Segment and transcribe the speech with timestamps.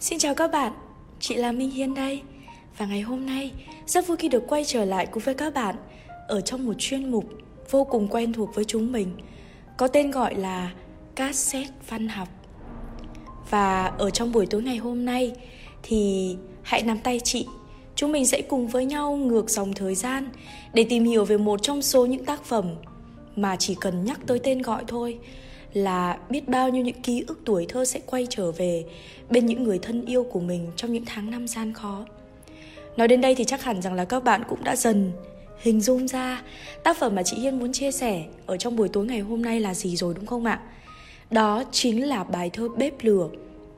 [0.00, 0.72] Xin chào các bạn,
[1.20, 2.22] chị là Minh Hiên đây.
[2.76, 3.52] Và ngày hôm nay
[3.86, 5.76] rất vui khi được quay trở lại cùng với các bạn
[6.28, 7.24] Ở trong một chuyên mục
[7.70, 9.10] vô cùng quen thuộc với chúng mình
[9.76, 10.72] Có tên gọi là
[11.14, 12.28] Cassette Văn học.
[13.50, 15.32] Và ở trong buổi tối ngày hôm nay
[15.82, 17.46] Thì hãy nắm tay chị.
[17.94, 20.28] Chúng mình sẽ cùng với nhau ngược dòng thời gian
[20.74, 22.74] Để tìm hiểu về một trong số những tác phẩm
[23.36, 25.18] Mà chỉ cần nhắc tới tên gọi thôi
[25.72, 28.84] là biết bao nhiêu những ký ức tuổi thơ sẽ quay trở về
[29.30, 32.04] bên những người thân yêu của mình trong những tháng năm gian khó.
[32.96, 35.12] Nói đến đây thì chắc hẳn rằng là các bạn cũng đã dần
[35.58, 36.42] hình dung ra
[36.82, 39.60] tác phẩm mà chị Hiên muốn chia sẻ ở trong buổi tối ngày hôm nay
[39.60, 40.60] là gì rồi đúng không ạ?
[41.30, 43.28] Đó chính là bài thơ Bếp lửa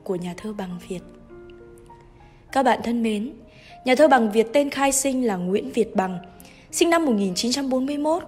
[0.03, 0.99] của nhà thơ Bằng Việt.
[2.51, 3.33] Các bạn thân mến,
[3.85, 6.19] nhà thơ Bằng Việt tên khai sinh là Nguyễn Việt Bằng,
[6.71, 8.23] sinh năm 1941,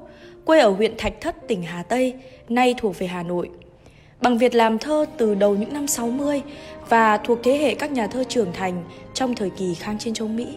[0.46, 2.14] quê ở huyện Thạch Thất, tỉnh Hà Tây,
[2.50, 3.50] nay thuộc về Hà Nội.
[4.24, 6.42] Bằng Việt làm thơ từ đầu những năm 60
[6.90, 8.84] và thuộc thế hệ các nhà thơ trưởng thành
[9.14, 10.48] trong thời kỳ kháng chiến chống Mỹ.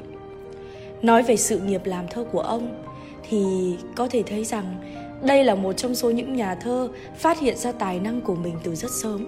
[1.03, 2.85] Nói về sự nghiệp làm thơ của ông
[3.29, 3.45] thì
[3.97, 4.65] có thể thấy rằng
[5.23, 8.55] đây là một trong số những nhà thơ phát hiện ra tài năng của mình
[8.63, 9.27] từ rất sớm.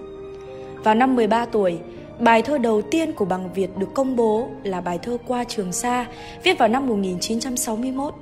[0.85, 1.79] Vào năm 13 tuổi,
[2.19, 5.73] bài thơ đầu tiên của Bằng Việt được công bố là bài thơ Qua Trường
[5.73, 6.07] Sa,
[6.43, 8.15] viết vào năm 1961.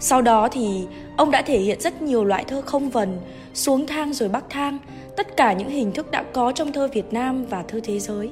[0.00, 3.18] Sau đó thì ông đã thể hiện rất nhiều loại thơ không vần,
[3.54, 4.78] xuống thang rồi bắc thang,
[5.18, 8.30] tất cả những hình thức đã có trong thơ Việt Nam và thơ thế giới.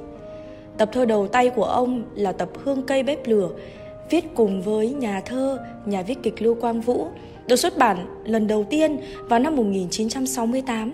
[0.79, 3.49] Tập thơ đầu tay của ông là tập Hương cây bếp lửa,
[4.11, 7.07] viết cùng với nhà thơ, nhà viết kịch Lưu Quang Vũ,
[7.47, 10.93] được xuất bản lần đầu tiên vào năm 1968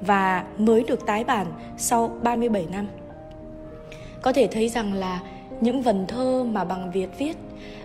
[0.00, 1.46] và mới được tái bản
[1.78, 2.86] sau 37 năm.
[4.22, 5.20] Có thể thấy rằng là
[5.60, 7.36] những vần thơ mà bằng Việt viết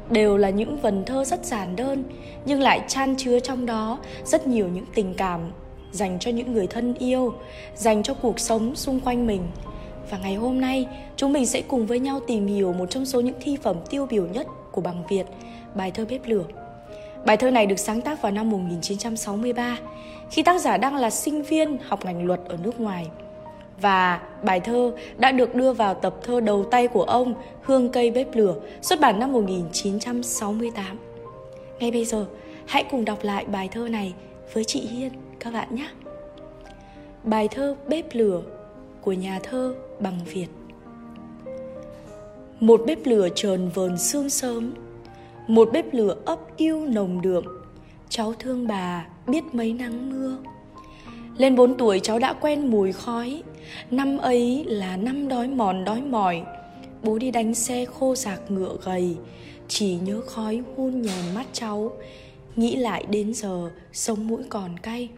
[0.09, 2.03] đều là những vần thơ rất giản đơn
[2.45, 5.41] nhưng lại chan chứa trong đó rất nhiều những tình cảm
[5.91, 7.33] dành cho những người thân yêu
[7.75, 9.41] dành cho cuộc sống xung quanh mình
[10.09, 13.21] và ngày hôm nay chúng mình sẽ cùng với nhau tìm hiểu một trong số
[13.21, 15.25] những thi phẩm tiêu biểu nhất của bằng Việt,
[15.75, 16.43] bài thơ Bếp lửa.
[17.25, 19.77] Bài thơ này được sáng tác vào năm 1963,
[20.31, 23.07] khi tác giả đang là sinh viên học ngành luật ở nước ngoài.
[23.81, 28.11] Và bài thơ đã được đưa vào tập thơ đầu tay của ông Hương cây
[28.11, 30.97] bếp lửa, xuất bản năm 1968.
[31.79, 32.25] Ngay bây giờ,
[32.65, 34.13] hãy cùng đọc lại bài thơ này
[34.53, 35.89] với chị Hiên, các bạn nhé.
[37.23, 38.41] Bài thơ Bếp lửa
[39.01, 40.47] của nhà thơ Bằng Việt.
[42.59, 44.73] Một bếp lửa trờn vờn sương sớm,
[45.47, 47.43] Một bếp lửa ấp yêu nồng đượm.
[48.09, 50.37] Cháu thương bà biết mấy nắng mưa.
[51.37, 53.43] Lên bốn tuổi cháu đã quen mùi khói.
[53.91, 56.43] Năm ấy là năm đói mòn đói mỏi.
[57.03, 59.15] Bố đi đánh xe khô sạc ngựa gầy,
[59.67, 61.91] Chỉ nhớ khói hun nhèm mắt cháu.
[62.57, 65.09] Nghĩ lại đến giờ sống mũi còn cay.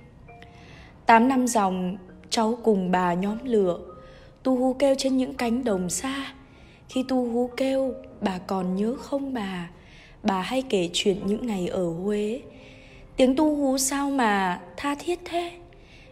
[1.05, 1.97] Tám năm dòng,
[2.29, 3.79] cháu cùng bà nhóm lửa,
[4.43, 6.33] Tu hú kêu trên những cánh đồng xa.
[6.89, 9.69] Khi tu hú kêu, bà còn nhớ không bà?
[10.23, 12.41] Bà hay kể chuyện những ngày ở Huế.
[13.15, 15.51] Tiếng tu hú sao mà tha thiết thế?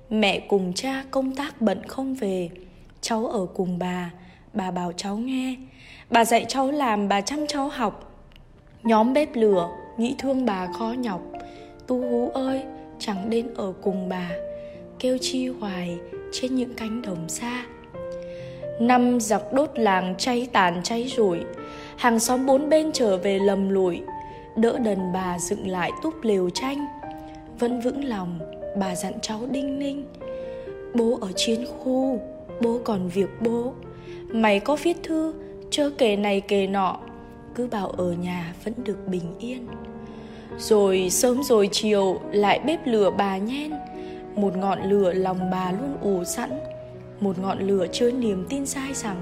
[0.10, 2.50] Mẹ cùng cha công tác bận không về.
[3.02, 4.12] Cháu ở cùng bà
[4.54, 5.56] Bà bảo cháu nghe.
[6.10, 8.24] Bà dạy cháu làm, bà chăm cháu học.
[8.84, 11.22] Nhóm bếp lửa Nghĩ thương bà khó nhọc.
[11.88, 12.64] Tu hú ơi,
[13.00, 14.32] Chẳng đến ở cùng bà.
[15.00, 15.98] Kêu chi hoài
[16.32, 17.66] Trên những cánh đồng xa.
[18.80, 21.40] Năm giặc đốt làng cháy tàn cháy rủi
[21.98, 24.02] Hàng xóm bốn bên trở về lầm lụi.
[24.56, 26.86] Đỡ đần bà dựng lại túp lều tranh.
[27.60, 28.40] Vẫn vững lòng,
[28.80, 30.06] Bà dặn cháu đinh ninh.
[30.94, 32.20] Bố ở chiến khu,
[32.62, 33.74] Bố còn việc bố.
[34.28, 35.34] Mày có viết thư,
[35.70, 37.00] Chớ kể này kể nọ.
[37.58, 39.68] Cứ bảo ở nhà vẫn được bình yên.
[40.58, 43.72] Rồi sớm rồi chiều Lại bếp lửa bà nhen.
[44.36, 46.50] Một ngọn lửa lòng bà luôn ủ sẵn.
[47.20, 49.16] Một ngọn lửa chứa niềm tin sai rằng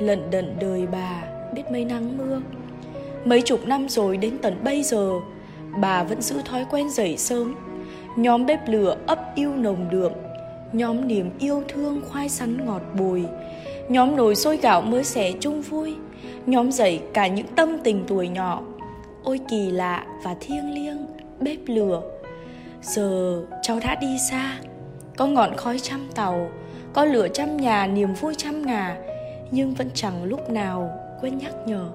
[0.00, 1.22] Lận đận đời bà
[1.54, 2.40] Biết mấy nắng mưa.
[3.24, 5.10] Mấy chục năm rồi đến tận bây giờ,
[5.80, 7.54] Bà vẫn giữ thói quen dậy sớm.
[8.16, 10.12] Nhóm bếp lửa ấp yêu nồng đượm.
[10.72, 13.22] Nhóm niềm yêu thương khoai sắn ngọt bùi.
[13.88, 15.94] Nhóm nồi sôi gạo mới xẻ chung vui.
[16.46, 18.62] Nhóm dậy cả những tâm tình tuổi nhỏ.
[19.24, 21.06] Ôi kỳ lạ và thiêng liêng,
[21.40, 22.02] Bếp lửa.
[22.82, 24.58] Giờ cháu đã đi xa.
[25.16, 26.50] Có ngọn khói trăm tàu,
[26.92, 28.96] Có lửa trăm nhà, niềm vui trăm ngà.
[29.50, 31.88] Nhưng vẫn chẳng lúc nào quên nhắc nhở,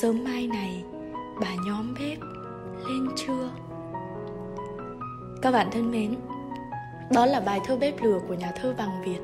[0.00, 0.82] Sớm mai này,
[1.40, 2.18] bà nhóm bếp
[2.88, 3.50] lên chưa?
[5.42, 6.14] Các bạn thân mến,
[7.10, 9.20] Đó là bài thơ bếp lửa của nhà thơ Bằng Việt.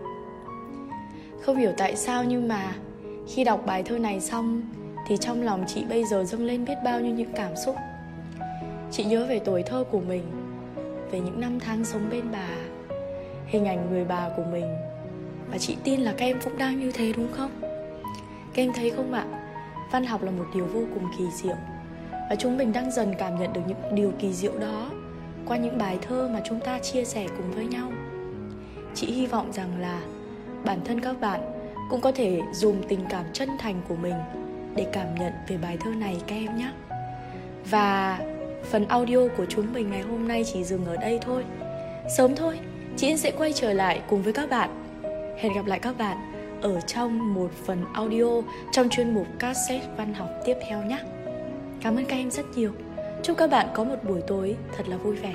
[1.43, 2.75] Không hiểu tại sao nhưng mà
[3.29, 4.63] khi đọc bài thơ này xong,
[5.07, 7.77] thì trong lòng chị bây giờ dâng lên biết bao nhiêu những cảm xúc.
[8.91, 10.23] Chị nhớ về tuổi thơ của mình,
[11.11, 12.49] về những năm tháng sống bên bà,
[13.47, 14.67] hình ảnh người bà của mình.
[15.51, 17.51] Và chị tin là các em cũng đang như thế, đúng không?
[18.55, 19.27] Các em thấy không ạ?
[19.93, 21.57] Văn học là một điều vô cùng kỳ diệu.
[22.11, 24.91] Và chúng mình đang dần cảm nhận được những điều kỳ diệu đó
[25.49, 27.93] Qua những bài thơ mà chúng ta chia sẻ cùng với nhau.
[28.95, 30.01] Chị hy vọng rằng là
[30.65, 31.41] bản thân các bạn
[31.89, 34.15] cũng có thể dùng tình cảm chân thành của mình
[34.75, 36.71] để cảm nhận về bài thơ này các em nhé.
[37.71, 38.19] Và
[38.71, 41.45] phần audio của chúng mình ngày hôm nay chỉ dừng ở đây thôi.
[42.17, 42.59] Sớm thôi,
[42.97, 44.71] chị Yên sẽ quay trở lại cùng với các bạn.
[45.39, 46.17] Hẹn gặp lại các bạn
[46.63, 48.43] ở trong một phần audio
[48.73, 50.99] trong chuyên mục cassette văn học tiếp theo nhé.
[51.83, 52.73] Cảm ơn các em rất nhiều.
[53.23, 55.35] Chúc các bạn có một buổi tối thật là vui vẻ.